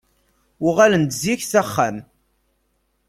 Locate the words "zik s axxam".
1.21-1.97